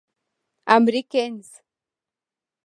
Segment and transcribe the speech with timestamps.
[0.75, 1.61] امريکنز.